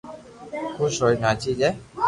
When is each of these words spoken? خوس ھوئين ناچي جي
خوس 0.75 0.93
ھوئين 1.01 1.17
ناچي 1.23 1.51
جي 1.59 1.69